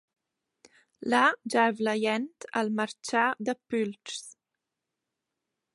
Là 1.13 1.19
giaiv’la 1.55 1.93
jent 2.05 2.35
al 2.61 2.69
marchà 2.79 3.25
da 3.45 3.53
pülschs. 3.67 4.21